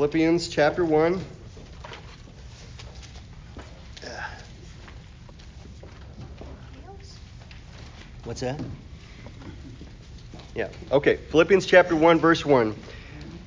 [0.00, 1.20] Philippians chapter 1.
[8.24, 8.58] What's that?
[10.54, 10.68] Yeah.
[10.90, 11.16] Okay.
[11.16, 12.74] Philippians chapter 1, verse 1.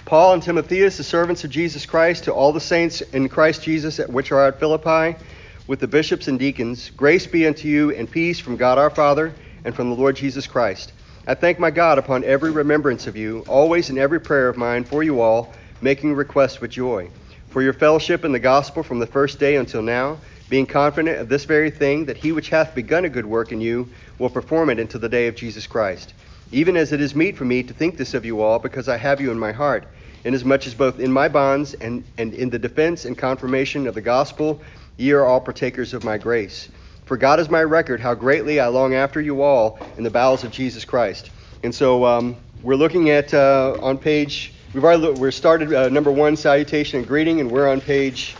[0.06, 4.00] Paul and Timotheus, the servants of Jesus Christ, to all the saints in Christ Jesus
[4.00, 5.18] at which are at Philippi,
[5.66, 9.34] with the bishops and deacons, grace be unto you and peace from God our Father
[9.66, 10.94] and from the Lord Jesus Christ.
[11.26, 14.84] I thank my God upon every remembrance of you, always in every prayer of mine
[14.84, 15.52] for you all,
[15.84, 17.10] making request with joy,
[17.50, 20.18] for your fellowship in the gospel from the first day until now,
[20.50, 23.60] being confident of this very thing, that he which hath begun a good work in
[23.60, 26.14] you will perform it until the day of Jesus Christ.
[26.52, 28.98] Even as it is meet for me to think this of you all, because I
[28.98, 29.88] have you in my heart,
[30.24, 34.02] inasmuch as both in my bonds and, and in the defense and confirmation of the
[34.02, 34.62] gospel,
[34.96, 36.70] ye are all partakers of my grace.
[37.06, 40.46] For God is my record, how greatly I long after you all in the bowels
[40.46, 41.30] of Jesus Christ.
[41.62, 46.12] And so um, we're looking at uh, on page, we've already we're started uh, number
[46.12, 48.36] one, salutation and greeting, and we're on page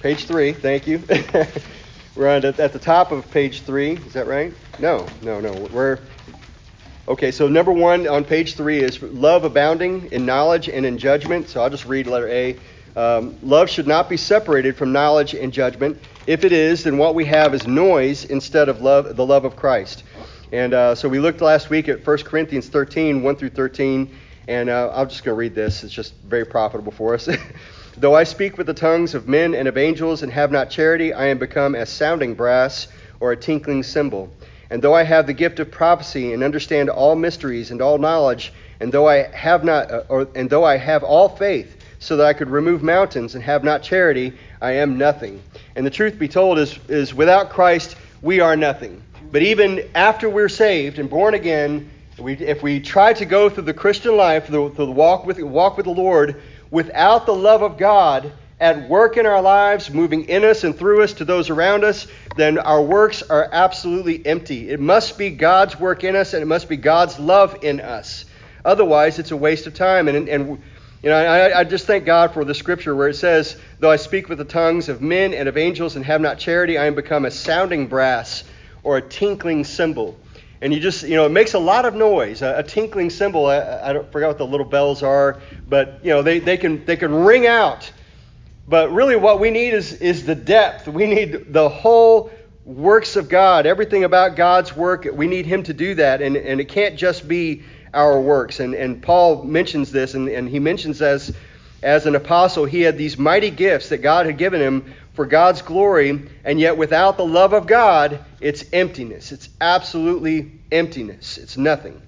[0.00, 0.52] page three.
[0.52, 1.02] Thank you.
[2.16, 3.92] we're on at the top of page three.
[3.92, 4.52] Is that right?
[4.78, 5.52] No, no, no.
[5.72, 6.00] We're
[7.06, 7.30] okay.
[7.30, 11.48] So number one on page three is love abounding in knowledge and in judgment.
[11.48, 12.56] So I'll just read letter A.
[12.96, 16.00] Um, love should not be separated from knowledge and judgment.
[16.26, 19.54] If it is, then what we have is noise instead of love, the love of
[19.54, 20.02] Christ.
[20.50, 24.10] And uh, so we looked last week at 1 Corinthians 13, 1 through 13,
[24.48, 25.84] and uh, I'm just going to read this.
[25.84, 27.28] It's just very profitable for us.
[27.98, 31.12] Though I speak with the tongues of men and of angels and have not charity,
[31.12, 32.88] I am become as sounding brass
[33.20, 34.32] or a tinkling cymbal.
[34.70, 38.52] And though I have the gift of prophecy and understand all mysteries and all knowledge,
[38.80, 42.26] and though I have not, uh, or, and though I have all faith, so that
[42.26, 44.32] I could remove mountains and have not charity,
[44.62, 45.42] I am nothing.
[45.74, 49.02] And the truth be told is, is without Christ, we are nothing.
[49.30, 53.64] But even after we're saved and born again, we, if we try to go through
[53.64, 57.62] the Christian life, through through the walk, with, walk with the Lord, without the love
[57.62, 61.48] of God at work in our lives, moving in us and through us to those
[61.48, 64.68] around us, then our works are absolutely empty.
[64.68, 68.24] It must be God's work in us and it must be God's love in us.
[68.64, 70.08] Otherwise, it's a waste of time.
[70.08, 70.62] And, and
[71.02, 73.96] you know, I, I, just thank God for the scripture where it says, Though I
[73.96, 76.96] speak with the tongues of men and of angels and have not charity, I am
[76.96, 78.42] become a sounding brass
[78.82, 80.18] or a tinkling cymbal.
[80.60, 82.42] And you just, you know, it makes a lot of noise.
[82.42, 86.10] A, a tinkling cymbal, I, I don't forget what the little bells are, but, you
[86.10, 87.90] know, they, they, can, they can ring out.
[88.66, 90.88] But really, what we need is, is the depth.
[90.88, 92.30] We need the whole
[92.64, 95.06] works of God, everything about God's work.
[95.10, 96.20] We need Him to do that.
[96.20, 97.62] And, and it can't just be
[97.94, 98.60] our works.
[98.60, 101.34] And, and Paul mentions this, and, and he mentions as,
[101.82, 105.62] as an apostle, he had these mighty gifts that God had given him for God's
[105.62, 109.32] glory, and yet without the love of God, it's emptiness.
[109.32, 111.38] It's absolutely emptiness.
[111.38, 112.00] It's nothing.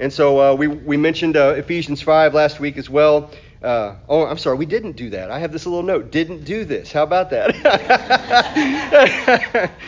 [0.00, 3.30] And so uh, we, we mentioned uh, Ephesians 5 last week as well.
[3.62, 5.30] Uh, oh, I'm sorry, we didn't do that.
[5.30, 6.10] I have this little note.
[6.10, 6.90] Didn't do this.
[6.90, 7.54] How about that?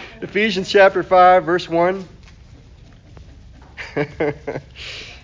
[0.23, 2.07] Ephesians chapter 5, verse 1.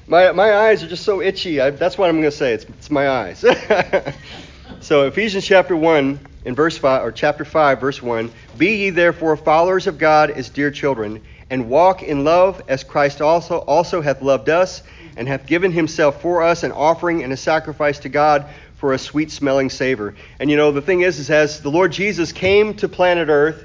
[0.07, 1.61] My, my eyes are just so itchy.
[1.61, 2.53] I, that's what I'm going to say.
[2.53, 3.39] It's, it's my eyes.
[4.81, 9.37] so Ephesians chapter 1 in verse 5 or chapter 5 verse 1, be ye therefore
[9.37, 14.23] followers of God as dear children, and walk in love as Christ also also hath
[14.23, 14.83] loved us
[15.17, 18.47] and hath given himself for us an offering and a sacrifice to God
[18.77, 20.15] for a sweet smelling savor.
[20.39, 23.65] And you know the thing is is as the Lord Jesus came to planet Earth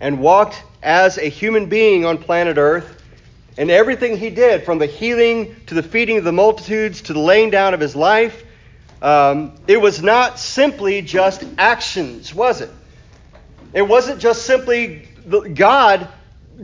[0.00, 3.02] and walked as a human being on planet Earth,
[3.56, 7.18] and everything he did, from the healing to the feeding of the multitudes to the
[7.18, 8.44] laying down of his life,
[9.00, 12.70] um, it was not simply just actions, was it?
[13.72, 15.08] It wasn't just simply
[15.54, 16.08] God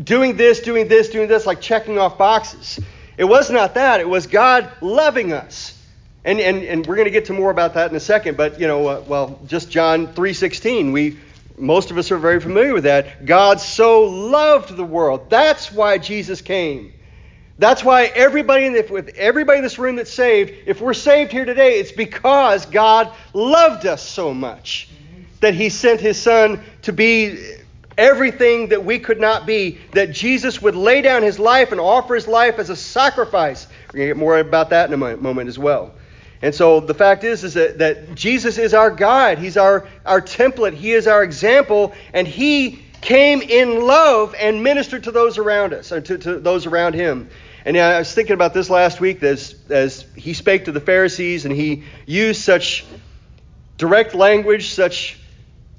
[0.02, 2.80] doing this, doing this, doing this, like checking off boxes.
[3.16, 4.00] It was not that.
[4.00, 5.80] It was God loving us.
[6.24, 8.36] And, and, and we're going to get to more about that in a second.
[8.36, 11.18] But, you know, uh, well, just John 3.16, we
[11.56, 13.24] most of us are very familiar with that.
[13.24, 15.30] God so loved the world.
[15.30, 16.92] That's why Jesus came.
[17.58, 21.78] That's why everybody with everybody in this room that's saved, if we're saved here today,
[21.78, 24.88] it's because God loved us so much
[25.40, 27.38] that He sent His Son to be
[27.96, 29.78] everything that we could not be.
[29.92, 33.68] That Jesus would lay down His life and offer His life as a sacrifice.
[33.92, 35.92] We're to get more about that in a moment as well.
[36.42, 39.38] And so the fact is, is that, that Jesus is our guide.
[39.38, 40.74] He's our, our template.
[40.74, 41.94] He is our example.
[42.12, 46.64] And he came in love and ministered to those around us, or to, to those
[46.64, 47.28] around him.
[47.66, 51.44] And I was thinking about this last week as, as he spake to the Pharisees
[51.44, 52.84] and he used such
[53.76, 55.18] direct language, such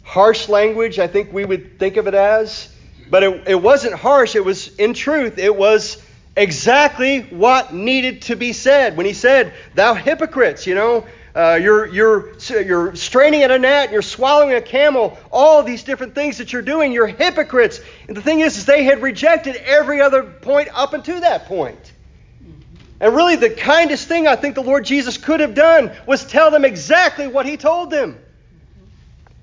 [0.04, 2.72] harsh language, I think we would think of it as.
[3.10, 4.36] But it, it wasn't harsh.
[4.36, 6.01] It was, in truth, it was
[6.38, 11.06] exactly what needed to be said when he said, Thou hypocrites, you know,
[11.36, 16.16] uh, you're, you're, you're straining at a gnat, you're swallowing a camel, all these different
[16.16, 17.82] things that you're doing, you're hypocrites.
[18.08, 21.92] And the thing is, is they had rejected every other point up until that point.
[23.02, 26.52] And really, the kindest thing I think the Lord Jesus could have done was tell
[26.52, 28.18] them exactly what he told them.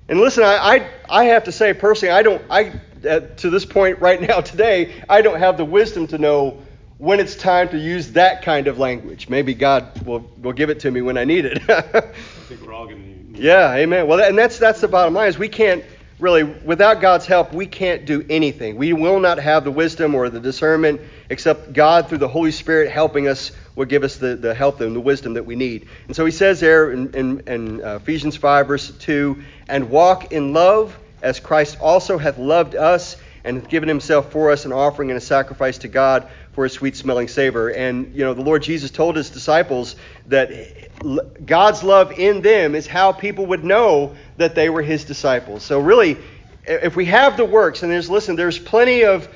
[0.09, 2.73] And listen, I, I, I have to say personally, I don't, I,
[3.07, 6.62] uh, to this point right now today, I don't have the wisdom to know
[7.03, 9.27] when it's time to use that kind of language.
[9.27, 11.61] Maybe God will, will give it to me when I need it.
[11.69, 11.99] I
[12.47, 13.03] think we're all going to
[13.33, 14.07] need Yeah, amen.
[14.07, 15.83] Well, and that's, that's the bottom line is we can't
[16.17, 18.77] really, without God's help, we can't do anything.
[18.77, 22.89] We will not have the wisdom or the discernment except God through the Holy Spirit
[22.89, 25.89] helping us will give us the, the help and the wisdom that we need.
[26.07, 30.31] And so he says there in, in, in uh, Ephesians 5, verse 2, and walk
[30.31, 34.71] in love as Christ also hath loved us and hath given himself for us an
[34.71, 37.69] offering and a sacrifice to God for a sweet smelling savor.
[37.69, 39.95] And, you know, the Lord Jesus told his disciples
[40.27, 40.51] that
[41.45, 45.63] God's love in them is how people would know that they were his disciples.
[45.63, 46.17] So, really,
[46.65, 49.27] if we have the works, and there's, listen, there's plenty of,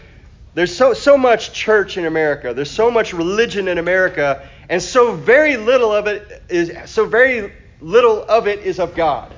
[0.54, 5.14] there's so, so much church in America, there's so much religion in America, and so
[5.14, 7.52] very little of it is, so very
[7.82, 9.34] little of it is of God.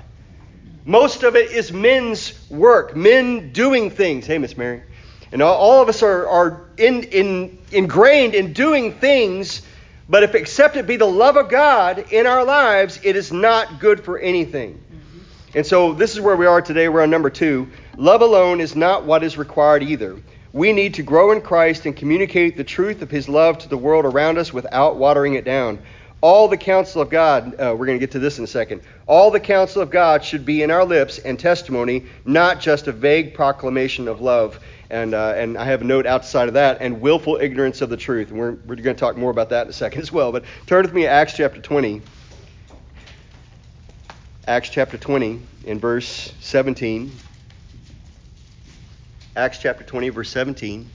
[0.86, 4.26] Most of it is men's work, men doing things.
[4.26, 4.84] Hey, Miss Mary.
[5.32, 9.62] And all, all of us are, are in, in, ingrained in doing things,
[10.08, 13.80] but if except it be the love of God in our lives, it is not
[13.80, 14.74] good for anything.
[14.74, 15.58] Mm-hmm.
[15.58, 16.90] And so this is where we are today.
[16.90, 17.70] We're on number two.
[17.98, 20.18] Love alone is not what is required either.
[20.52, 23.78] We need to grow in Christ and communicate the truth of his love to the
[23.78, 25.78] world around us without watering it down.
[26.22, 28.82] All the counsel of God, uh, we're going to get to this in a second.
[29.08, 32.92] All the counsel of God should be in our lips and testimony, not just a
[32.92, 34.60] vague proclamation of love.
[34.90, 37.96] And, uh, and I have a note outside of that, and willful ignorance of the
[37.96, 38.32] truth.
[38.32, 40.34] And we're, we're going to talk more about that in a second as well.
[40.34, 42.02] But turn with me to Acts chapter 20.
[44.46, 47.12] Acts chapter 20 in verse 17.
[49.38, 50.90] Acts chapter 20, verse 17.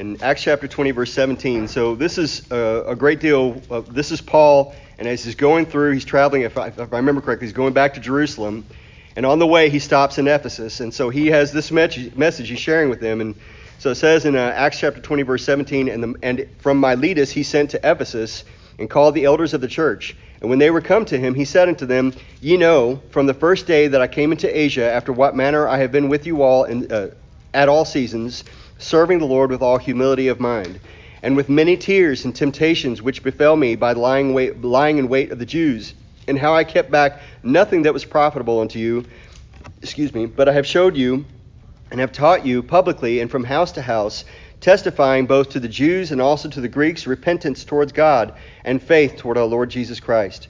[0.00, 1.68] In Acts chapter 20, verse 17.
[1.68, 3.60] So this is a, a great deal.
[3.68, 6.96] Of, this is Paul and as he's going through, he's traveling, if I, if I
[6.96, 8.64] remember correctly, he's going back to Jerusalem.
[9.14, 10.80] And on the way, he stops in Ephesus.
[10.80, 13.20] And so he has this message he's sharing with them.
[13.20, 13.34] And
[13.78, 17.30] so it says in uh, Acts chapter 20, verse 17, and, the, and from Miletus
[17.30, 18.44] he sent to Ephesus
[18.78, 20.16] and called the elders of the church.
[20.40, 23.34] And when they were come to him, he said unto them, Ye know, from the
[23.34, 26.40] first day that I came into Asia, after what manner I have been with you
[26.40, 27.08] all in, uh,
[27.52, 28.44] at all seasons,
[28.82, 30.80] serving the Lord with all humility of mind
[31.22, 35.30] and with many tears and temptations which befell me by lying, wait, lying in wait
[35.30, 35.94] of the Jews,
[36.26, 39.04] and how I kept back nothing that was profitable unto you,
[39.82, 41.24] excuse me, but I have showed you
[41.90, 44.24] and have taught you publicly and from house to house,
[44.60, 48.34] testifying both to the Jews and also to the Greeks repentance towards God
[48.64, 50.48] and faith toward our Lord Jesus Christ.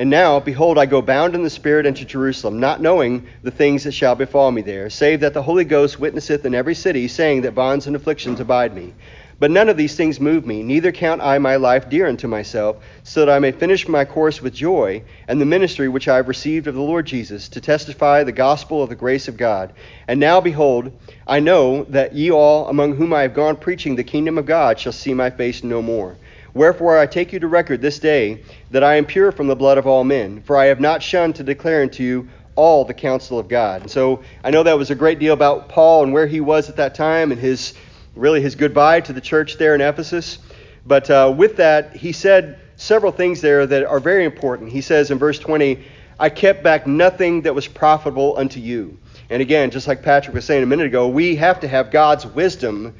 [0.00, 3.84] And now, behold, I go bound in the Spirit unto Jerusalem, not knowing the things
[3.84, 7.42] that shall befall me there, save that the Holy Ghost witnesseth in every city, saying
[7.42, 8.94] that bonds and afflictions abide me.
[9.38, 12.76] But none of these things move me, neither count I my life dear unto myself,
[13.02, 16.28] so that I may finish my course with joy, and the ministry which I have
[16.28, 19.74] received of the Lord Jesus, to testify the gospel of the grace of God.
[20.08, 20.92] And now, behold,
[21.26, 24.80] I know that ye all, among whom I have gone preaching the kingdom of God,
[24.80, 26.16] shall see my face no more.
[26.54, 29.78] Wherefore I take you to record this day that I am pure from the blood
[29.78, 33.38] of all men, for I have not shunned to declare unto you all the counsel
[33.38, 33.82] of God.
[33.82, 36.68] And so I know that was a great deal about Paul and where he was
[36.68, 37.74] at that time and his
[38.16, 40.38] really his goodbye to the church there in Ephesus.
[40.86, 44.72] But uh, with that, he said several things there that are very important.
[44.72, 45.82] He says in verse 20,
[46.18, 48.98] I kept back nothing that was profitable unto you.
[49.30, 52.26] And again, just like Patrick was saying a minute ago, we have to have God's
[52.26, 52.94] wisdom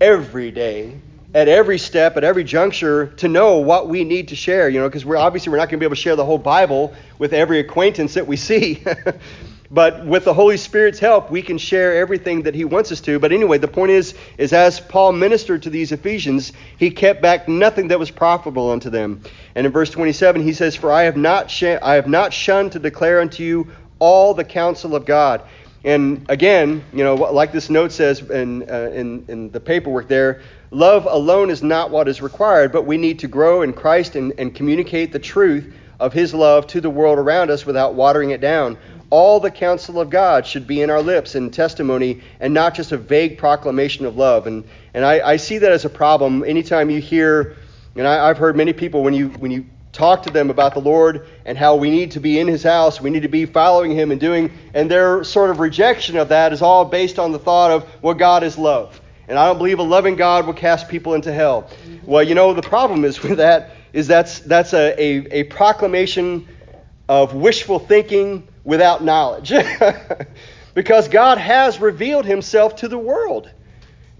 [0.00, 0.98] every day,
[1.34, 4.68] at every step, at every juncture, to know what we need to share.
[4.68, 6.38] You know, because we're obviously we're not going to be able to share the whole
[6.38, 8.82] Bible with every acquaintance that we see.
[9.70, 13.18] But with the Holy Spirit's help, we can share everything that he wants us to.
[13.18, 17.48] But anyway, the point is, is as Paul ministered to these Ephesians, he kept back
[17.48, 19.22] nothing that was profitable unto them.
[19.54, 22.72] And in verse 27, he says, "For I have not sh- I have not shunned
[22.72, 23.68] to declare unto you
[23.98, 25.42] all the counsel of God."
[25.86, 30.42] And again, you know, like this note says in, uh, in, in the paperwork there,
[30.70, 34.34] love alone is not what is required, but we need to grow in Christ and,
[34.36, 38.40] and communicate the truth of his love to the world around us without watering it
[38.40, 38.76] down
[39.10, 42.92] all the counsel of God should be in our lips in testimony and not just
[42.92, 44.46] a vague proclamation of love.
[44.46, 44.64] And,
[44.94, 47.56] and I, I see that as a problem anytime you hear,
[47.94, 49.66] and I, I've heard many people when you, when you
[49.96, 53.00] talk to them about the Lord and how we need to be in His house,
[53.00, 56.52] we need to be following Him and doing, and their sort of rejection of that
[56.52, 59.00] is all based on the thought of, well, God is love.
[59.28, 61.68] And I don't believe a loving God will cast people into hell.
[62.04, 66.46] Well, you know, the problem is with that is that's, that's a, a, a proclamation
[67.08, 69.52] of wishful thinking without knowledge.
[70.74, 73.50] because God has revealed himself to the world.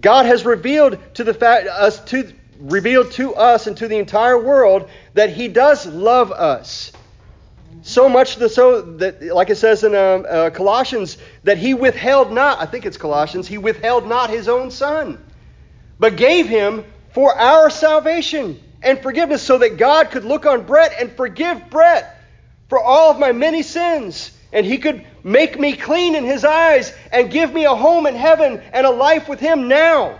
[0.01, 4.37] God has revealed to the fact us to revealed to us and to the entire
[4.37, 6.91] world that he does love us.
[7.83, 12.31] So much the, so that, like it says in uh, uh, Colossians, that he withheld
[12.31, 15.23] not, I think it's Colossians, he withheld not his own son,
[15.99, 16.83] but gave him
[17.13, 22.21] for our salvation and forgiveness, so that God could look on Brett and forgive Brett
[22.69, 24.31] for all of my many sins.
[24.53, 28.15] And he could make me clean in his eyes and give me a home in
[28.15, 30.19] heaven and a life with him now.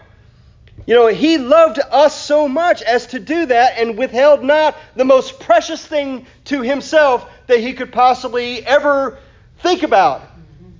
[0.88, 5.04] You know, he loved us so much as to do that and withheld not the
[5.04, 9.20] most precious thing to himself that he could possibly ever
[9.60, 10.22] think about.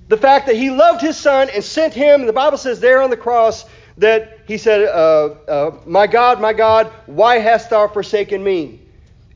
[0.08, 3.10] The fact that he loved his son and sent him, the Bible says there on
[3.10, 3.66] the cross
[3.98, 8.80] that he said, uh, uh, My God, my God, why hast thou forsaken me?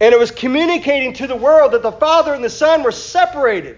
[0.00, 3.76] And it was communicating to the world that the Father and the Son were separated.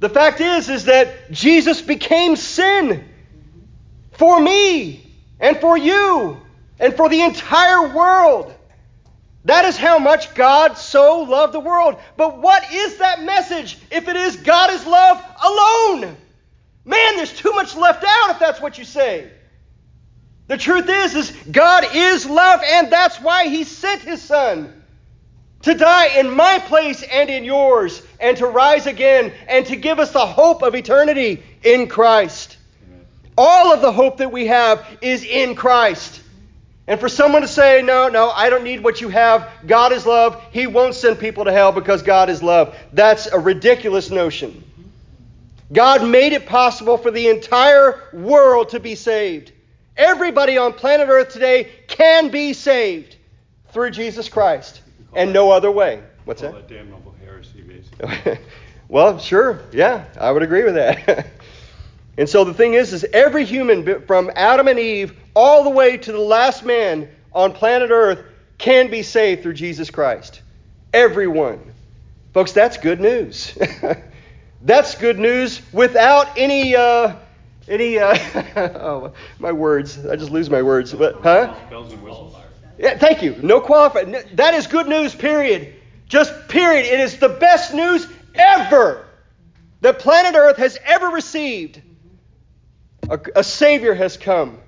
[0.00, 3.04] The fact is, is that Jesus became sin
[4.12, 5.03] for me
[5.44, 6.40] and for you
[6.80, 8.54] and for the entire world.
[9.44, 12.00] That is how much God so loved the world.
[12.16, 16.16] But what is that message if it is God is love alone?
[16.86, 19.30] Man, there's too much left out if that's what you say.
[20.46, 24.82] The truth is is God is love and that's why he sent his son
[25.60, 29.98] to die in my place and in yours and to rise again and to give
[29.98, 32.56] us the hope of eternity in Christ.
[33.36, 36.22] All of the hope that we have is in Christ.
[36.86, 40.04] And for someone to say, no, no, I don't need what you have, God is
[40.04, 44.62] love, He won't send people to hell because God is love, that's a ridiculous notion.
[45.72, 49.50] God made it possible for the entire world to be saved.
[49.96, 53.16] Everybody on planet Earth today can be saved
[53.70, 54.82] through Jesus Christ
[55.14, 56.02] and no other way.
[56.26, 56.52] What's that?
[56.52, 58.38] that damnable heresy, basically.
[58.88, 61.28] well, sure, yeah, I would agree with that.
[62.16, 65.96] And so the thing is, is every human from Adam and Eve all the way
[65.96, 68.24] to the last man on planet Earth
[68.58, 70.42] can be saved through Jesus Christ.
[70.92, 71.72] Everyone.
[72.32, 73.56] Folks, that's good news.
[74.62, 77.14] that's good news without any, uh,
[77.66, 78.16] any, uh,
[78.56, 80.06] oh, my words.
[80.06, 80.92] I just lose my words.
[80.92, 81.54] But, huh?
[82.78, 83.36] Yeah, thank you.
[83.42, 84.36] No qualifier.
[84.36, 85.74] That is good news, period.
[86.08, 86.86] Just period.
[86.86, 89.06] It is the best news ever
[89.80, 91.80] that planet Earth has ever received.
[93.08, 94.58] A, a Savior has come.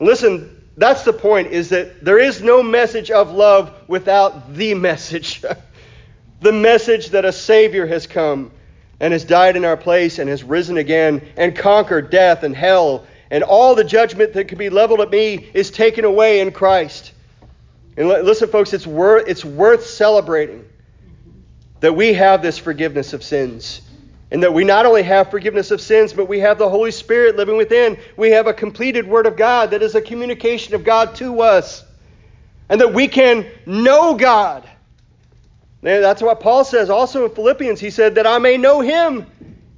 [0.00, 5.42] Listen, that's the point, is that there is no message of love without the message.
[6.40, 8.50] the message that a Savior has come
[9.00, 13.06] and has died in our place and has risen again and conquered death and hell
[13.30, 17.12] and all the judgment that could be leveled at me is taken away in Christ.
[17.96, 20.64] And listen, folks, it's worth, it's worth celebrating
[21.80, 23.80] that we have this forgiveness of sins.
[24.34, 27.36] And that we not only have forgiveness of sins, but we have the Holy Spirit
[27.36, 27.96] living within.
[28.16, 31.84] We have a completed Word of God that is a communication of God to us.
[32.68, 34.68] And that we can know God.
[35.82, 37.78] that's what Paul says also in Philippians.
[37.78, 39.24] He said, That I may know Him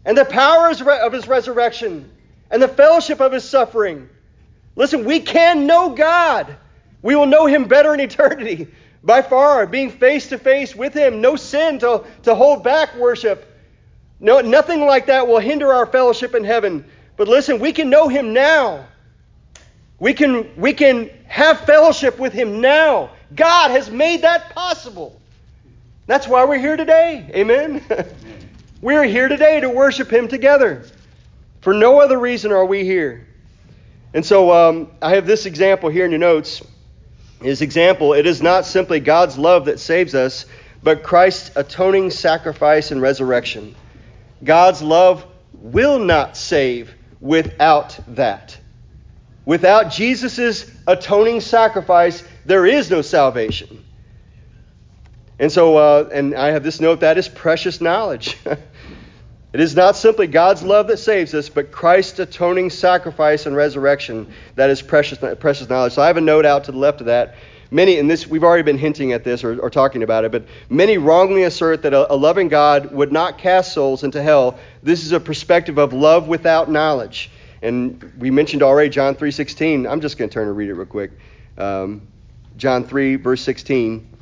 [0.07, 2.11] and the powers of His resurrection
[2.51, 4.09] and the fellowship of His suffering.
[4.75, 6.57] Listen, we can know God.
[7.03, 8.69] We will know Him better in eternity
[9.05, 11.21] by far, being face to face with Him.
[11.21, 13.53] No sin to, to hold back worship.
[14.19, 16.85] No, nothing like that will hinder our fellowship in heaven.
[17.17, 18.87] But listen, we can know him now.
[19.99, 23.11] We can, we can have fellowship with him now.
[23.35, 25.21] God has made that possible.
[26.07, 27.29] That's why we're here today.
[27.35, 27.83] Amen.
[28.81, 30.85] we're here today to worship him together.
[31.61, 33.27] For no other reason are we here.
[34.15, 36.63] And so um, I have this example here in your notes.
[37.43, 40.47] His example, it is not simply God's love that saves us,
[40.83, 43.75] but Christ's atoning sacrifice and resurrection.
[44.43, 48.59] God's love will not save without that.
[49.45, 53.85] Without Jesus' atoning sacrifice, there is no salvation.
[55.39, 58.37] And so, uh, and I have this note that is precious knowledge.
[58.47, 64.33] it is not simply God's love that saves us, but Christ's atoning sacrifice and resurrection
[64.57, 65.93] that is precious, precious knowledge.
[65.93, 67.37] So I have a note out to the left of that
[67.71, 70.47] Many, and this we've already been hinting at this or, or talking about it, but
[70.71, 74.59] many wrongly assert that a, a loving God would not cast souls into hell.
[74.83, 77.31] This is a perspective of love without knowledge.
[77.63, 79.91] And we mentioned already John 3:16.
[79.91, 81.13] I'm just going to turn and read it real quick.
[81.59, 82.07] Um,
[82.57, 84.13] John 3 verse 16.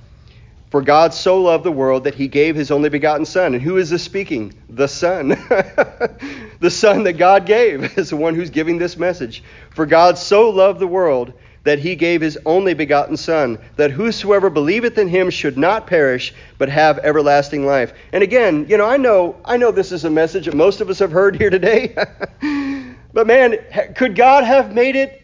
[0.70, 3.54] For God so loved the world that he gave his only begotten Son.
[3.54, 4.54] And who is this speaking?
[4.68, 5.28] The Son.
[6.60, 9.44] the Son that God gave is the one who's giving this message.
[9.70, 11.32] For God so loved the world
[11.64, 16.32] that he gave his only begotten Son, that whosoever believeth in him should not perish,
[16.58, 17.92] but have everlasting life.
[18.12, 20.88] And again, you know, I know, I know this is a message that most of
[20.90, 21.94] us have heard here today.
[23.12, 23.56] but man,
[23.96, 25.22] could God have made it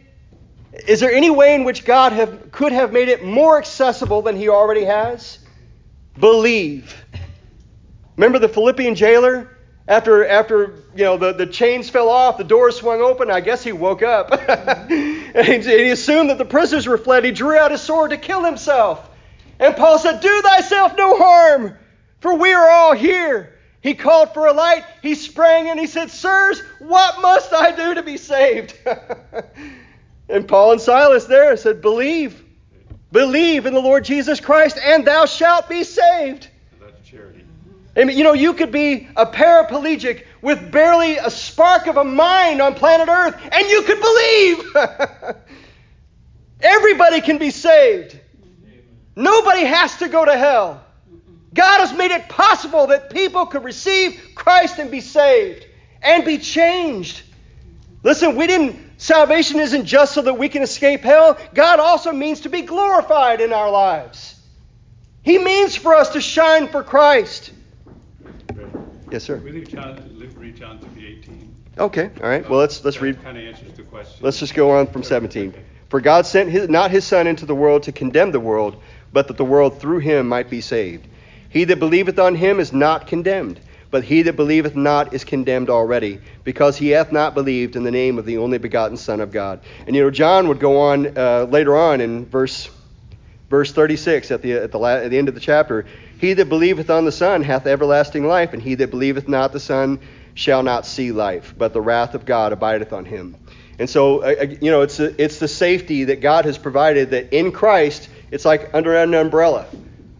[0.86, 4.36] is there any way in which God have, could have made it more accessible than
[4.36, 5.38] he already has?
[6.18, 6.94] Believe.
[8.16, 9.56] Remember the Philippian jailer?
[9.88, 13.64] After, after you know, the, the chains fell off, the door swung open, I guess
[13.64, 14.30] he woke up.
[15.34, 17.24] and, he, assumed that the prisoners were fled.
[17.24, 19.08] He drew out his sword to kill himself.
[19.58, 21.76] And Paul said, Do thyself no harm,
[22.20, 23.58] for we are all here.
[23.82, 24.84] He called for a light.
[25.02, 25.78] He sprang in.
[25.78, 28.74] He said, Sirs, what must I do to be saved?
[30.30, 32.44] And Paul and Silas there said, Believe.
[33.12, 36.46] Believe in the Lord Jesus Christ, and thou shalt be saved.
[37.96, 42.74] You know, you could be a paraplegic with barely a spark of a mind on
[42.74, 44.76] planet Earth, and you could believe.
[46.60, 48.18] Everybody can be saved.
[49.16, 50.84] Nobody has to go to hell.
[51.52, 55.66] God has made it possible that people could receive Christ and be saved
[56.00, 57.22] and be changed.
[58.04, 61.38] Listen, we didn't Salvation isn't just so that we can escape hell.
[61.54, 64.38] God also means to be glorified in our lives.
[65.22, 67.50] He means for us to shine for Christ.
[69.10, 69.36] Yes, sir.
[69.36, 71.54] We read John, read John 18.
[71.78, 72.48] Okay, all right.
[72.48, 73.22] Well, let's let's that read.
[73.22, 74.18] Kind of answers the question.
[74.20, 75.54] Let's just go on from 17.
[75.88, 78.80] For God sent his, not his Son into the world to condemn the world,
[79.12, 81.06] but that the world through him might be saved.
[81.48, 85.68] He that believeth on him is not condemned but he that believeth not is condemned
[85.68, 89.32] already, because he hath not believed in the name of the only begotten Son of
[89.32, 89.60] God.
[89.86, 92.70] And you know, John would go on uh, later on in verse
[93.48, 95.86] verse 36 at the at the, la- at the end of the chapter.
[96.20, 99.60] He that believeth on the Son hath everlasting life, and he that believeth not the
[99.60, 99.98] Son
[100.34, 103.36] shall not see life, but the wrath of God abideth on him.
[103.78, 107.12] And so, uh, uh you know, it's a, it's the safety that God has provided
[107.12, 109.64] that in Christ, it's like under an umbrella.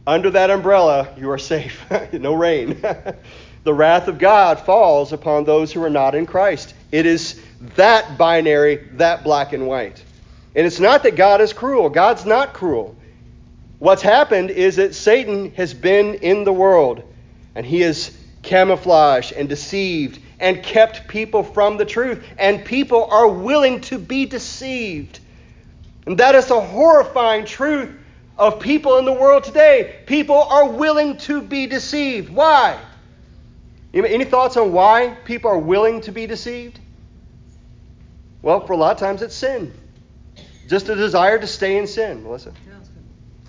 [0.07, 1.85] Under that umbrella, you are safe.
[2.15, 2.81] no rain.
[3.65, 6.73] the wrath of God falls upon those who are not in Christ.
[6.91, 7.43] It is
[7.77, 10.03] that binary, that black and white.
[10.57, 11.91] And it's not that God is cruel.
[11.91, 12.97] God's not cruel.
[13.81, 17.03] What's happened is that Satan has been in the world
[17.55, 22.23] and he has camouflaged and deceived and kept people from the truth.
[22.39, 25.19] And people are willing to be deceived.
[26.07, 27.91] And that is the horrifying truth
[28.37, 30.01] of people in the world today.
[30.07, 32.31] People are willing to be deceived.
[32.31, 32.79] Why?
[33.95, 36.79] Any thoughts on why people are willing to be deceived?
[38.43, 39.73] Well, for a lot of times it's sin.
[40.69, 42.53] Just a desire to stay in sin, Melissa.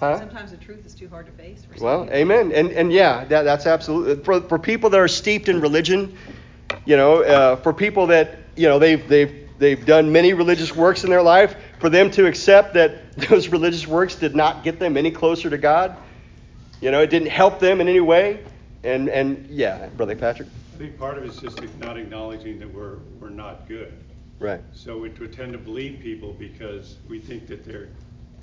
[0.02, 0.18] Huh?
[0.18, 1.62] Sometimes the truth is too hard to face.
[1.80, 2.52] well, amen.
[2.54, 6.18] And and yeah, that, that's absolutely for for people that are steeped in religion.
[6.86, 11.04] You know, uh, for people that you know they've they've they've done many religious works
[11.04, 11.56] in their life.
[11.80, 15.58] For them to accept that those religious works did not get them any closer to
[15.60, 15.96] God.
[16.82, 18.44] You know, it didn't help them in any way.
[18.84, 20.50] And and yeah, brother Patrick.
[20.74, 23.94] I think part of it is just not acknowledging that we're we're not good.
[24.40, 24.62] Right.
[24.74, 27.90] So we tend to believe people because we think that they're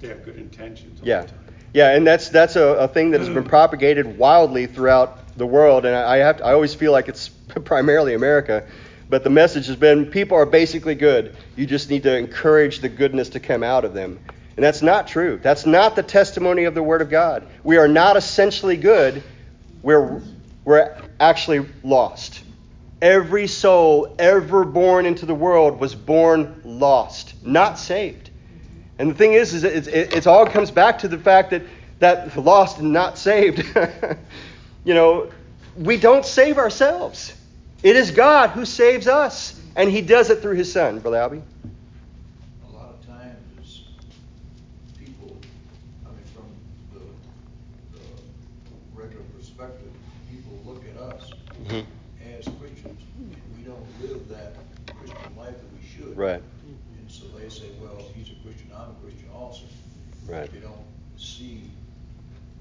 [0.01, 1.01] they have good intentions.
[1.03, 1.27] yeah.
[1.75, 3.49] Yeah, and that's that's a, a thing that has been mm.
[3.49, 7.29] propagated wildly throughout the world, and I have to, I always feel like it's
[7.65, 8.67] primarily America,
[9.11, 11.37] but the message has been people are basically good.
[11.57, 14.19] You just need to encourage the goodness to come out of them.
[14.57, 15.39] And that's not true.
[15.43, 17.47] That's not the testimony of the Word of God.
[17.63, 19.23] We are not essentially good
[19.83, 20.21] we're,
[20.65, 22.43] we're actually lost.
[23.01, 28.31] Every soul ever born into the world was born lost, not saved.
[28.99, 31.63] And the thing is, is it, it, it all comes back to the fact that
[32.01, 33.59] that lost and not saved.
[34.85, 35.31] you know,
[35.77, 37.35] we don't save ourselves.
[37.83, 41.43] It is God who saves us, and He does it through His Son, Brother Albie.
[56.19, 56.43] Right.
[56.99, 59.63] And so they say, well, he's a Christian, I'm a Christian also.
[60.29, 60.53] Right.
[60.53, 60.85] you don't
[61.17, 61.71] see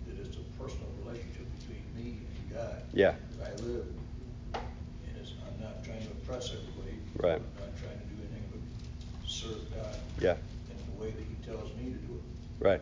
[0.08, 2.82] that it's a personal relationship between me and God.
[2.94, 3.16] Yeah.
[3.44, 3.86] I live,
[4.56, 6.96] and it's, I'm not trying to impress everybody.
[7.20, 7.42] Right.
[7.44, 9.96] I'm not trying to do anything but serve God.
[10.18, 10.40] Yeah.
[10.72, 12.66] In the way that He tells me to do it.
[12.66, 12.82] Right.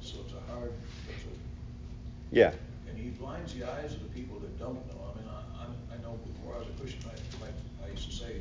[0.00, 0.72] So it's a hard,
[1.08, 2.34] it's a.
[2.34, 2.52] Yeah.
[2.88, 5.12] And He blinds the eyes of the people that don't know.
[5.12, 7.52] I mean, I, I know before I was a Christian, I, like
[7.84, 8.40] I used to say,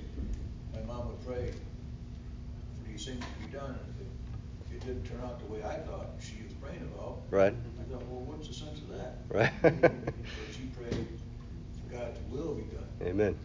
[0.74, 3.78] my mom would pray for these things to be done.
[4.00, 4.08] If,
[4.72, 7.22] if didn't turn out the way I thought she was praying about.
[7.32, 7.54] Right.
[7.54, 9.14] I thought, well, what's the sense of that?
[9.34, 9.52] Right.
[9.64, 9.72] So
[10.54, 11.08] she prayed
[11.90, 12.86] for God's will be done.
[13.02, 13.36] Amen.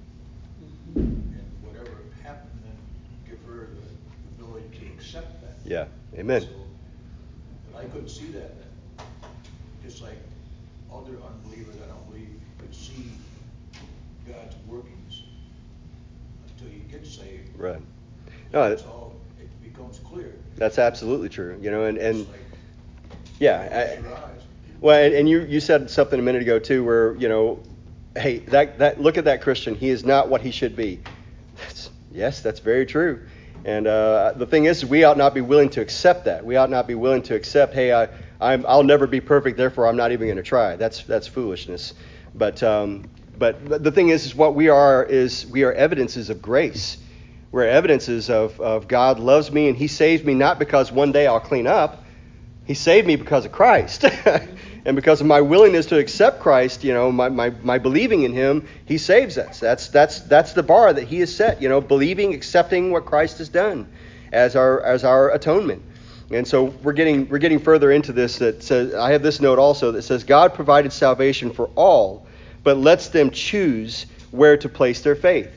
[0.94, 2.76] And whatever happened, then
[3.26, 5.57] give her the ability to accept that.
[5.64, 5.87] Yeah.
[6.18, 6.42] Amen.
[6.42, 6.48] So,
[7.72, 9.07] But I couldn't see that then.
[9.83, 10.18] Just like
[10.92, 13.11] other unbelievers, I don't believe, could see
[14.29, 15.22] God's workings
[16.46, 17.59] until you get saved.
[17.59, 17.81] Right.
[18.53, 19.14] No, That's all,
[19.72, 20.35] becomes clear.
[20.56, 21.59] that's absolutely true.
[21.61, 22.26] You know, and and
[23.38, 23.98] yeah.
[23.98, 24.30] I.
[24.80, 27.61] Well, and, and you, you said something a minute ago too, where you know,
[28.16, 29.74] hey, that that look at that Christian.
[29.74, 31.00] He is not what he should be.
[31.56, 33.26] That's, yes, that's very true.
[33.64, 36.44] And uh, the thing is, we ought not be willing to accept that.
[36.44, 38.09] We ought not be willing to accept, hey, I,
[38.40, 40.76] I'm, I'll never be perfect, therefore I'm not even going to try.
[40.76, 41.92] That's that's foolishness.
[42.35, 46.30] But um, but but the thing is, is what we are is we are evidences
[46.30, 46.96] of grace.
[47.53, 51.27] We're evidences of, of God loves me and He saves me not because one day
[51.27, 52.05] I'll clean up.
[52.65, 54.05] He saved me because of Christ.
[54.85, 58.33] and because of my willingness to accept Christ, you know, my, my, my believing in
[58.33, 59.59] him, he saves us.
[59.59, 63.39] That's that's that's the bar that he has set, you know, believing, accepting what Christ
[63.39, 63.91] has done
[64.33, 65.83] as our as our atonement.
[66.31, 69.59] And so we're getting we're getting further into this that says I have this note
[69.59, 72.27] also that says God provided salvation for all,
[72.63, 75.51] but lets them choose where to place their faith.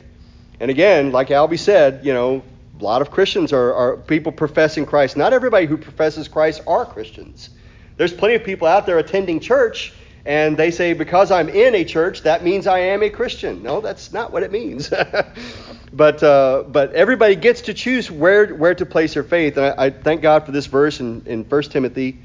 [0.59, 2.43] And again, like Albie said, you know,
[2.79, 5.15] a lot of Christians are, are people professing Christ.
[5.17, 7.49] Not everybody who professes Christ are Christians.
[7.97, 9.93] There's plenty of people out there attending church,
[10.25, 13.61] and they say, because I'm in a church, that means I am a Christian.
[13.61, 14.89] No, that's not what it means.
[15.93, 19.57] but uh, but everybody gets to choose where where to place their faith.
[19.57, 22.17] And I, I thank God for this verse in, in 1 Timothy.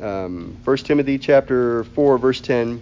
[0.00, 2.80] Um, 1 Timothy chapter 4, verse 10.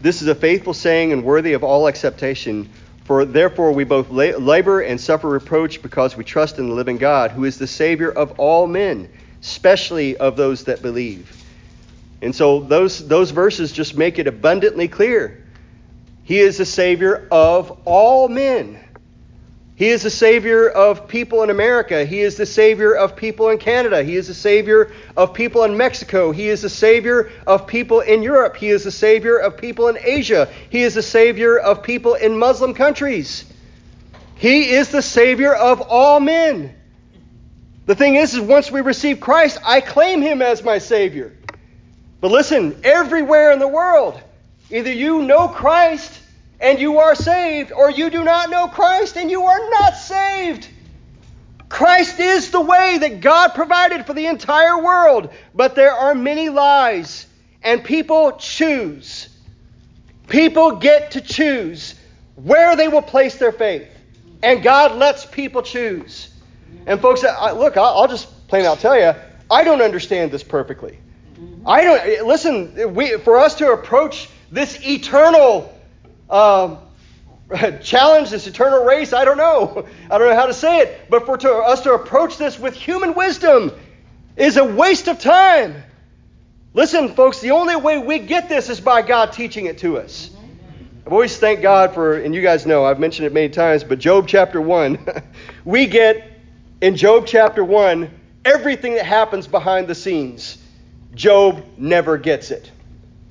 [0.00, 2.68] This is a faithful saying and worthy of all acceptation.
[3.04, 7.30] For therefore we both labor and suffer reproach because we trust in the living God,
[7.30, 9.08] who is the Savior of all men,
[9.40, 11.34] especially of those that believe.
[12.20, 15.42] And so those, those verses just make it abundantly clear.
[16.24, 18.78] He is the Savior of all men.
[19.78, 22.04] He is the Savior of people in America.
[22.04, 24.02] He is the Savior of people in Canada.
[24.02, 26.32] He is the Savior of people in Mexico.
[26.32, 28.56] He is the Savior of people in Europe.
[28.56, 30.48] He is the Savior of people in Asia.
[30.68, 33.44] He is the Savior of people in Muslim countries.
[34.34, 36.74] He is the Savior of all men.
[37.86, 41.36] The thing is, is once we receive Christ, I claim Him as my Savior.
[42.20, 44.20] But listen, everywhere in the world,
[44.72, 46.20] either you know Christ
[46.60, 50.68] and you are saved, or you do not know Christ and you are not saved.
[51.68, 56.48] Christ is the way that God provided for the entire world, but there are many
[56.48, 57.26] lies,
[57.62, 59.28] and people choose.
[60.28, 61.94] People get to choose
[62.36, 63.88] where they will place their faith,
[64.42, 66.32] and God lets people choose.
[66.86, 69.14] And folks, look, I'll just plain out tell you,
[69.50, 70.98] I don't understand this perfectly.
[71.66, 72.94] I don't listen.
[72.94, 75.72] We, for us to approach this eternal
[76.30, 76.78] um,
[77.82, 79.86] challenge, this eternal race, I don't know.
[80.10, 81.10] I don't know how to say it.
[81.10, 83.72] But for to, us to approach this with human wisdom
[84.36, 85.82] is a waste of time.
[86.74, 90.30] Listen, folks, the only way we get this is by God teaching it to us.
[91.06, 93.98] I've always thanked God for, and you guys know, I've mentioned it many times, but
[93.98, 95.06] Job chapter 1,
[95.64, 96.30] we get
[96.82, 98.10] in Job chapter 1
[98.44, 100.58] everything that happens behind the scenes.
[101.14, 102.70] Job never gets it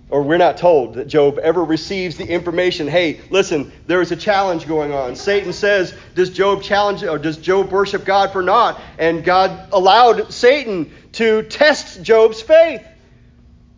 [0.10, 4.16] or we're not told that Job ever receives the information hey, listen, there is a
[4.16, 5.16] challenge going on.
[5.16, 8.80] Satan says, Does Job challenge or does Job worship God for naught?
[8.98, 12.86] And God allowed Satan to test Job's faith.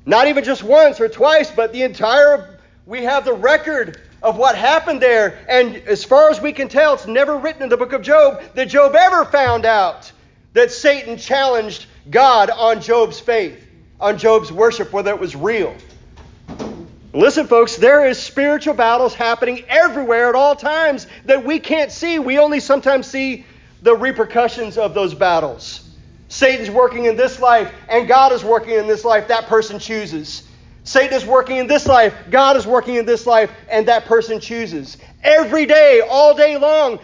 [0.06, 4.56] Not even just once or twice, but the entire, we have the record of what
[4.56, 5.40] happened there.
[5.50, 8.42] And as far as we can tell, it's never written in the book of Job
[8.54, 10.12] that Job ever found out
[10.54, 13.66] that Satan challenged God on Job's faith,
[14.00, 15.76] on Job's worship, whether it was real.
[17.14, 22.20] Listen, folks, there is spiritual battles happening everywhere at all times that we can't see.
[22.20, 23.46] We only sometimes see
[23.82, 25.90] the repercussions of those battles.
[26.28, 29.30] Satan's working in this life, and God is working in this life.
[29.30, 30.44] That person chooses.
[30.84, 34.40] Satan is working in this life, God is working in this life, and that person
[34.40, 34.98] chooses.
[35.24, 37.00] Every day, all day long,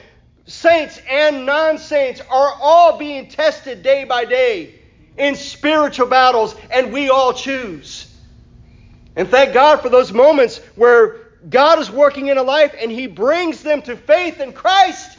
[0.46, 4.76] saints and non saints are all being tested day by day
[5.18, 8.14] in spiritual battles, and we all choose.
[9.15, 11.17] And thank God for those moments where
[11.49, 15.17] God is working in a life and He brings them to faith in Christ.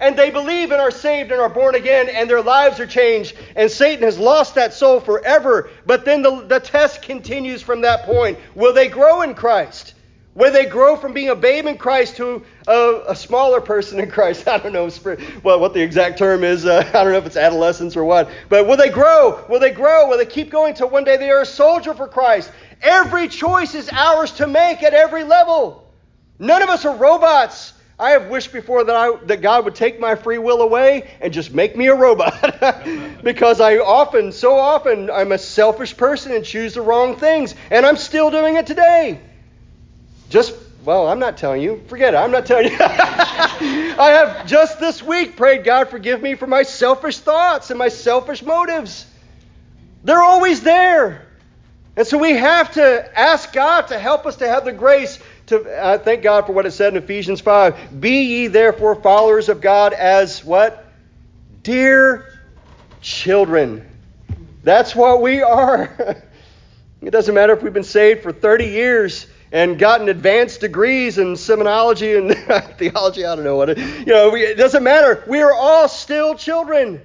[0.00, 3.34] And they believe and are saved and are born again, and their lives are changed.
[3.56, 5.70] And Satan has lost that soul forever.
[5.86, 8.38] But then the, the test continues from that point.
[8.54, 9.94] Will they grow in Christ?
[10.34, 14.10] Where they grow from being a babe in Christ to a, a smaller person in
[14.10, 14.46] Christ.
[14.48, 14.88] I don't know
[15.42, 16.64] well, what the exact term is.
[16.64, 18.30] Uh, I don't know if it's adolescence or what.
[18.48, 19.44] But will they grow?
[19.48, 20.08] Will they grow?
[20.08, 22.52] Will they keep going till one day they are a soldier for Christ?
[22.82, 25.84] Every choice is ours to make at every level.
[26.38, 27.72] None of us are robots.
[28.00, 31.32] I have wished before that, I, that God would take my free will away and
[31.32, 32.32] just make me a robot.
[33.24, 37.56] because I often, so often, I'm a selfish person and choose the wrong things.
[37.72, 39.20] And I'm still doing it today.
[40.28, 41.82] Just, well, I'm not telling you.
[41.88, 42.18] Forget it.
[42.18, 42.76] I'm not telling you.
[42.80, 47.88] I have just this week prayed, God, forgive me for my selfish thoughts and my
[47.88, 49.06] selfish motives.
[50.04, 51.26] They're always there.
[51.96, 55.64] And so we have to ask God to help us to have the grace to
[55.64, 58.00] uh, thank God for what it said in Ephesians 5.
[58.00, 60.92] Be ye therefore followers of God as what?
[61.62, 62.32] Dear
[63.00, 63.84] children.
[64.62, 65.90] That's what we are.
[67.02, 71.34] it doesn't matter if we've been saved for 30 years and gotten advanced degrees in
[71.34, 72.34] seminology and
[72.78, 73.24] theology.
[73.24, 73.78] I don't know what it.
[73.78, 75.24] You know, we, it doesn't matter.
[75.26, 77.00] We are all still children.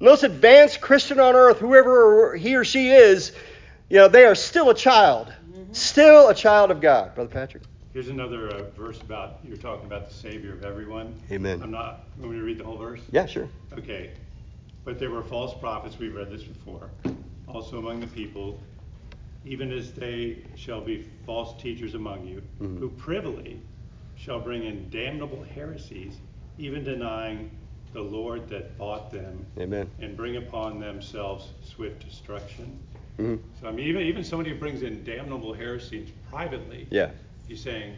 [0.00, 3.32] Most advanced Christian on earth, whoever he or she is,
[3.88, 5.32] you know, they are still a child.
[5.72, 7.64] Still a child of God, Brother Patrick.
[7.92, 11.14] Here's another uh, verse about you're talking about the Savior of everyone.
[11.30, 11.62] Amen.
[11.62, 12.04] I'm not.
[12.18, 13.00] Want me to read the whole verse?
[13.10, 13.48] Yeah, sure.
[13.76, 14.10] Okay.
[14.84, 15.98] But there were false prophets.
[15.98, 16.90] We've read this before.
[17.48, 18.60] Also among the people,
[19.46, 22.78] even as they shall be false teachers among you, mm-hmm.
[22.78, 23.60] who privily
[24.16, 26.16] shall bring in damnable heresies,
[26.58, 27.50] even denying
[27.92, 29.88] the Lord that bought them, Amen.
[30.00, 32.78] and bring upon themselves swift destruction.
[33.18, 33.36] Mm-hmm.
[33.60, 37.10] So I mean, even even somebody who brings in damnable heresies privately, yeah,
[37.46, 37.94] he's saying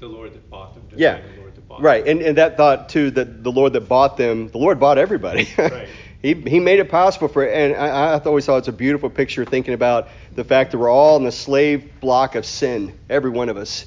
[0.00, 0.82] the Lord that bought them.
[0.96, 2.06] Yeah, the right.
[2.06, 5.48] And and that thought too that the Lord that bought them, the Lord bought everybody.
[5.58, 5.88] right.
[6.24, 9.44] He he made it possible for, and I, I always thought it's a beautiful picture
[9.44, 13.50] thinking about the fact that we're all in the slave block of sin, every one
[13.50, 13.84] of us,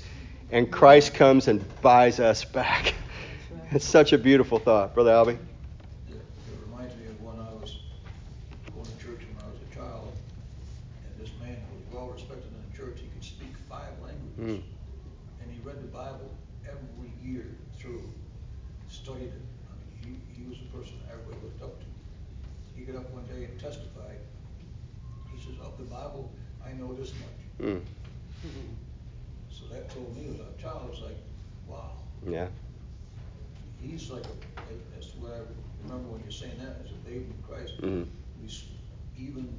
[0.51, 2.93] and Christ comes and buys us back.
[3.69, 5.37] It's such a beautiful thought, Brother Albie.
[14.39, 14.61] Mm.
[15.41, 16.29] And he read the Bible
[16.63, 17.45] every year
[17.79, 18.03] through,
[18.87, 19.41] studied it.
[19.67, 21.85] I mean, he, he was the person everybody looked up to.
[22.75, 24.19] He got up one day and testified.
[25.33, 26.31] He says, Of the Bible,
[26.63, 27.46] I know this much.
[27.61, 27.81] Mm.
[29.49, 31.17] So that told me, as a child, I was like,
[31.67, 31.91] wow.
[32.27, 32.47] Yeah.
[33.81, 35.39] He's like a, that's what I
[35.83, 37.81] remember when you're saying that, as a baby in Christ.
[37.81, 38.03] Mm-hmm.
[38.41, 39.57] We, even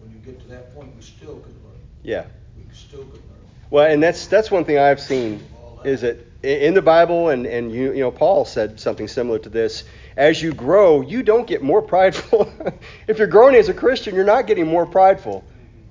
[0.00, 1.80] when you get to that point, we still can learn.
[2.02, 2.24] Yeah.
[2.56, 3.38] We still could learn.
[3.70, 5.42] Well, and that's that's one thing I've seen
[5.84, 9.48] is that in the Bible, and and you you know Paul said something similar to
[9.48, 9.84] this.
[10.16, 12.52] As you grow, you don't get more prideful.
[13.06, 15.44] if you're growing as a Christian, you're not getting more prideful.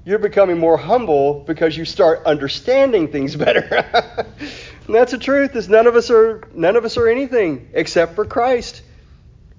[0.08, 3.62] You're becoming more humble because you start understanding things better.
[4.88, 5.56] and that's the truth.
[5.56, 8.82] Is none of us are none of us are anything except for Christ.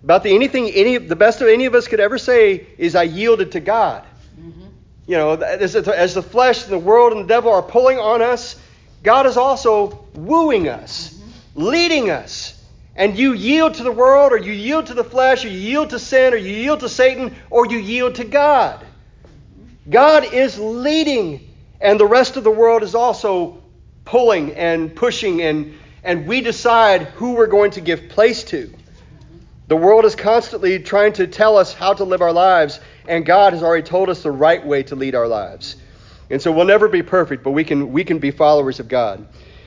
[0.02, 3.02] About the anything any the best of any of us could ever say is I
[3.02, 4.04] yielded to God
[5.08, 8.20] you know, as, as the flesh and the world and the devil are pulling on
[8.20, 8.61] us,
[9.02, 11.62] God is also wooing us, mm-hmm.
[11.62, 12.54] leading us.
[12.94, 15.90] And you yield to the world, or you yield to the flesh, or you yield
[15.90, 18.84] to sin, or you yield to Satan, or you yield to God.
[19.88, 21.48] God is leading,
[21.81, 23.62] and the rest of the world is also
[24.05, 28.72] pulling and pushing, and, and we decide who we're going to give place to.
[29.68, 33.53] The world is constantly trying to tell us how to live our lives, and God
[33.53, 35.77] has already told us the right way to lead our lives.
[36.31, 39.27] And so we'll never be perfect, but we can we can be followers of God.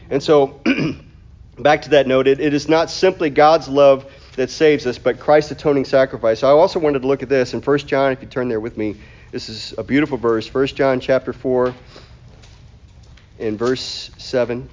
[0.09, 0.61] And so
[1.59, 5.19] back to that note, it, it is not simply God's love that saves us, but
[5.19, 6.43] Christ's atoning sacrifice.
[6.43, 8.77] I also wanted to look at this in 1 John, if you turn there with
[8.77, 8.95] me.
[9.31, 10.53] This is a beautiful verse.
[10.53, 11.73] 1 John chapter 4
[13.39, 14.69] in verse 7.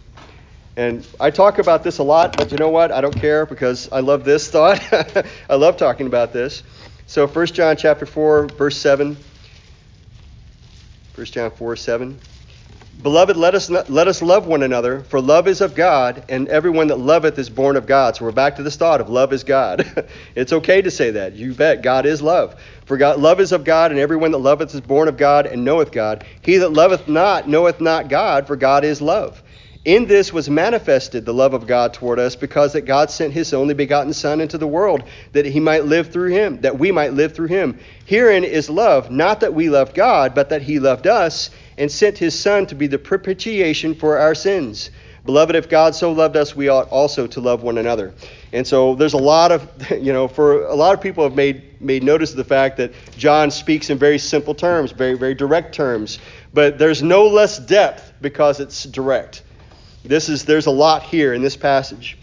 [0.76, 2.92] And I talk about this a lot, but you know what?
[2.92, 4.80] I don't care because I love this thought.
[5.50, 6.62] I love talking about this.
[7.06, 9.16] So 1 John chapter 4, verse 7.
[11.16, 12.20] 1 John 4, 7.
[13.00, 16.88] Beloved, let us, let us love one another, for love is of God, and everyone
[16.88, 18.16] that loveth is born of God.
[18.16, 20.08] So we're back to this thought of love is God.
[20.34, 21.34] it's okay to say that.
[21.34, 21.80] You bet.
[21.80, 22.60] God is love.
[22.86, 25.64] For God, love is of God, and everyone that loveth is born of God and
[25.64, 26.24] knoweth God.
[26.40, 29.44] He that loveth not knoweth not God, for God is love.
[29.84, 33.54] In this was manifested the love of God toward us, because that God sent his
[33.54, 37.14] only begotten Son into the world, that he might live through him, that we might
[37.14, 37.78] live through him.
[38.06, 42.18] Herein is love, not that we loved God, but that he loved us, and sent
[42.18, 44.90] his Son to be the propitiation for our sins.
[45.24, 48.14] Beloved, if God so loved us, we ought also to love one another.
[48.52, 51.64] And so there's a lot of, you know, for a lot of people have made
[51.80, 55.74] made notice of the fact that John speaks in very simple terms, very very direct
[55.74, 56.18] terms,
[56.52, 59.42] but there's no less depth because it's direct.
[60.04, 62.18] This is there's a lot here in this passage.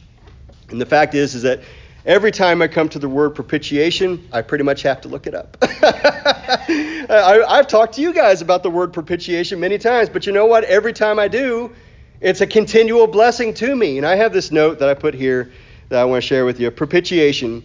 [0.69, 1.61] And the fact is is that
[2.05, 5.33] every time I come to the word propitiation, I pretty much have to look it
[5.33, 5.57] up.
[5.61, 10.45] I, have talked to you guys about the word propitiation many times, but you know
[10.45, 10.63] what?
[10.65, 11.73] Every time I do,
[12.21, 13.97] it's a continual blessing to me.
[13.97, 15.51] And I have this note that I put here
[15.89, 16.71] that I want to share with you.
[16.71, 17.63] Propitiation.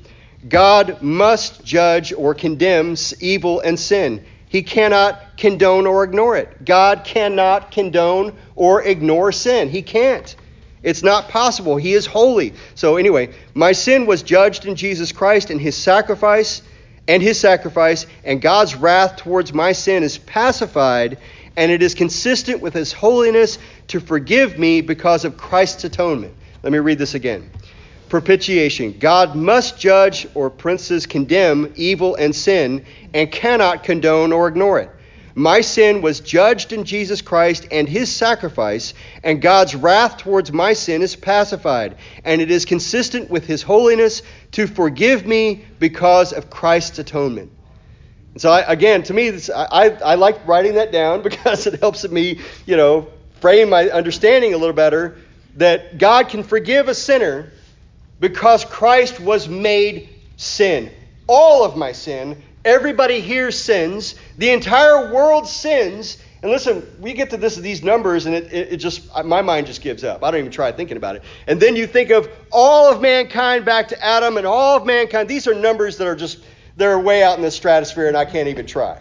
[0.49, 4.25] God must judge or condemn evil and sin.
[4.49, 6.65] He cannot condone or ignore it.
[6.65, 9.69] God cannot condone or ignore sin.
[9.69, 10.35] He can't.
[10.83, 11.77] It's not possible.
[11.77, 12.55] He is holy.
[12.75, 16.63] So, anyway, my sin was judged in Jesus Christ and his sacrifice,
[17.07, 21.19] and his sacrifice, and God's wrath towards my sin is pacified,
[21.57, 26.35] and it is consistent with his holiness to forgive me because of Christ's atonement.
[26.63, 27.51] Let me read this again.
[28.09, 28.99] Propitiation.
[28.99, 34.91] God must judge or princes condemn evil and sin and cannot condone or ignore it.
[35.35, 40.73] My sin was judged in Jesus Christ and his sacrifice, and God's wrath towards my
[40.73, 46.51] sin is pacified, and it is consistent with his holiness to forgive me because of
[46.51, 47.53] Christ's atonement.
[48.33, 51.81] And so, I, again, to me, this, I, I like writing that down because it
[51.81, 53.09] helps me, you know,
[53.41, 55.17] frame my understanding a little better
[55.57, 57.53] that God can forgive a sinner
[58.21, 60.91] because Christ was made sin.
[61.27, 64.15] All of my sin Everybody here sins.
[64.39, 66.19] The entire world sins.
[66.43, 69.67] And listen, we get to this these numbers, and it, it, it, just my mind
[69.67, 70.25] just gives up.
[70.25, 71.23] I don't even try thinking about it.
[71.47, 75.29] And then you think of all of mankind back to Adam, and all of mankind.
[75.29, 76.39] These are numbers that are just
[76.77, 79.01] they're way out in the stratosphere, and I can't even try.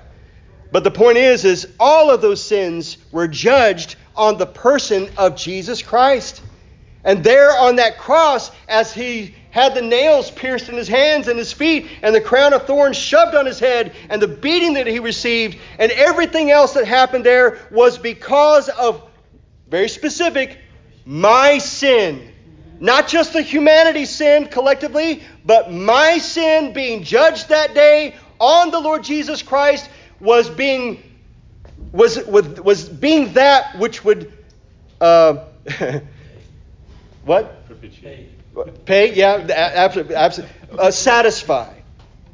[0.72, 5.36] But the point is, is all of those sins were judged on the person of
[5.36, 6.42] Jesus Christ.
[7.04, 11.38] And there on that cross, as he had the nails pierced in his hands and
[11.38, 14.88] his feet, and the crown of thorns shoved on his head, and the beating that
[14.88, 19.02] he received, and everything else that happened there was because of,
[19.68, 20.58] very specific,
[21.06, 22.32] my sin.
[22.80, 28.80] Not just the humanity sin collectively, but my sin being judged that day on the
[28.80, 31.04] Lord Jesus Christ was being
[31.92, 34.32] was was, was being that which would
[35.02, 35.46] uh,
[37.26, 38.39] what propitiate
[38.86, 40.56] Pay, yeah, absolutely, absolutely.
[40.78, 41.74] Uh, satisfy.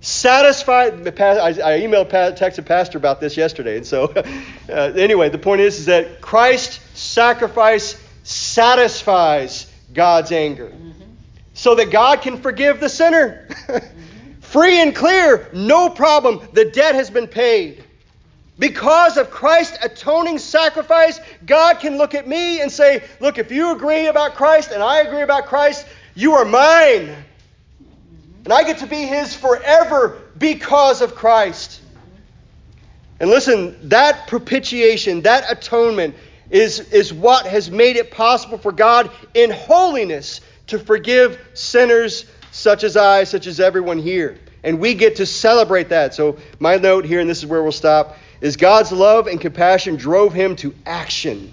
[0.02, 0.84] Satisfy.
[0.84, 3.78] I, I emailed, texted Pastor about this yesterday.
[3.78, 4.06] And so,
[4.70, 11.02] uh, anyway, the point is, is that Christ's sacrifice satisfies God's anger mm-hmm.
[11.54, 13.48] so that God can forgive the sinner.
[14.42, 16.48] Free and clear, no problem.
[16.54, 17.84] The debt has been paid.
[18.58, 23.72] Because of Christ's atoning sacrifice, God can look at me and say, Look, if you
[23.72, 27.16] agree about Christ and I agree about Christ, you are mine.
[28.46, 31.82] And I get to be his forever because of Christ.
[33.20, 36.16] And listen, that propitiation, that atonement,
[36.50, 42.84] is, is what has made it possible for God in holiness to forgive sinners such
[42.84, 44.38] as I, such as everyone here.
[44.64, 46.14] And we get to celebrate that.
[46.14, 49.96] So, my note here, and this is where we'll stop, is God's love and compassion
[49.96, 51.52] drove him to action.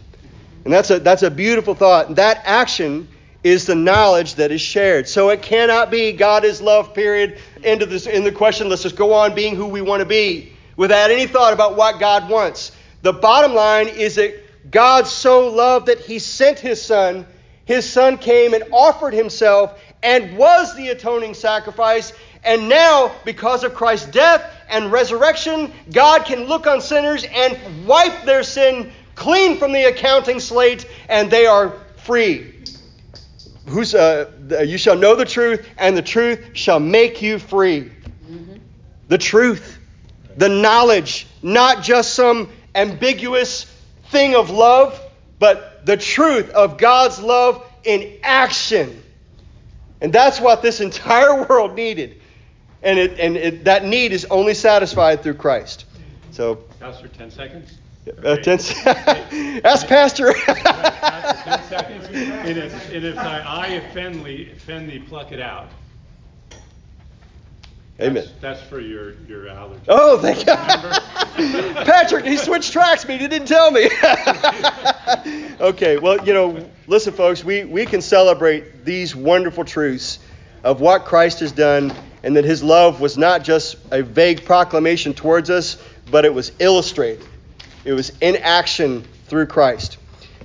[0.64, 2.14] And that's a, that's a beautiful thought.
[2.16, 3.08] That action
[3.42, 5.08] is the knowledge that is shared.
[5.08, 8.96] So it cannot be God is love, period, into this in the question, let's just
[8.96, 12.72] go on being who we want to be without any thought about what God wants.
[13.02, 17.26] The bottom line is that God so loved that he sent his son.
[17.64, 22.12] His son came and offered himself and was the atoning sacrifice.
[22.44, 28.24] And now, because of Christ's death and resurrection, God can look on sinners and wipe
[28.24, 32.51] their sin clean from the accounting slate, and they are free.
[33.66, 34.30] Who's, uh,
[34.66, 37.82] you shall know the truth, and the truth shall make you free.
[37.82, 38.56] Mm-hmm.
[39.08, 39.78] The truth,
[40.36, 43.64] the knowledge, not just some ambiguous
[44.06, 45.00] thing of love,
[45.38, 49.02] but the truth of God's love in action.
[50.00, 52.20] And that's what this entire world needed.
[52.82, 55.84] And, it, and it, that need is only satisfied through Christ.
[56.32, 57.78] So, Pastor, 10 seconds.
[58.06, 58.36] Uh,
[59.64, 60.32] ask Pastor.
[60.32, 62.08] Ten seconds.
[62.10, 65.68] If, and if offend thee, offend thee, pluck it out.
[68.00, 68.24] Amen.
[68.24, 69.80] That's, that's for your, your allergy.
[69.86, 71.84] Oh, thank you.
[71.84, 73.18] Patrick, he switched tracks me.
[73.18, 73.88] He didn't tell me.
[75.60, 80.18] okay, well, you know, listen, folks, we, we can celebrate these wonderful truths
[80.64, 81.94] of what Christ has done
[82.24, 85.80] and that his love was not just a vague proclamation towards us,
[86.10, 87.24] but it was illustrated
[87.84, 89.98] it was in action through Christ.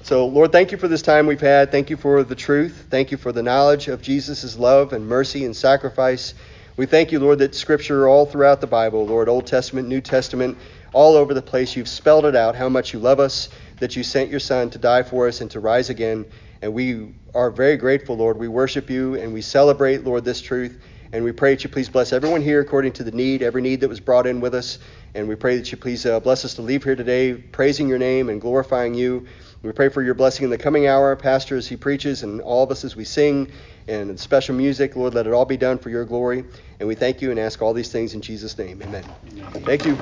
[0.03, 1.71] So, Lord, thank you for this time we've had.
[1.71, 2.87] Thank you for the truth.
[2.89, 6.33] Thank you for the knowledge of Jesus' love and mercy and sacrifice.
[6.77, 10.57] We thank you, Lord, that Scripture all throughout the Bible, Lord, Old Testament, New Testament,
[10.93, 11.75] all over the place.
[11.75, 14.77] You've spelled it out how much you love us, that you sent your Son to
[14.77, 16.25] die for us and to rise again.
[16.61, 18.37] And we are very grateful, Lord.
[18.37, 20.81] We worship you and we celebrate, Lord, this truth.
[21.13, 23.81] And we pray that you please bless everyone here according to the need, every need
[23.81, 24.79] that was brought in with us.
[25.13, 27.97] And we pray that you please uh, bless us to leave here today praising your
[27.97, 29.25] name and glorifying you.
[29.63, 32.63] We pray for your blessing in the coming hour, Pastor, as he preaches, and all
[32.63, 33.51] of us as we sing,
[33.87, 34.95] and special music.
[34.95, 36.45] Lord, let it all be done for your glory.
[36.79, 38.81] And we thank you and ask all these things in Jesus' name.
[38.83, 39.03] Amen.
[39.31, 39.63] Amen.
[39.63, 39.95] Thank you.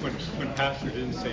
[0.00, 1.32] When, when Pastor didn't say